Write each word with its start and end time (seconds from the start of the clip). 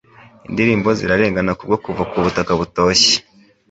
Indirimbo 0.49 0.89
zirarengana 0.97 1.51
kubwo 1.57 1.75
Kuva 1.83 2.03
ku 2.09 2.17
butaka 2.23 2.51
butoshye 2.59 3.15